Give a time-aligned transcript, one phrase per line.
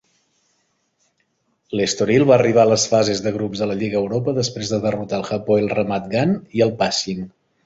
[1.79, 5.21] L'Estoril va arribar a les fases de grups de la Lliga Europa després de derrotar
[5.21, 7.23] el Hapoel Ramat Gan i el Pasching.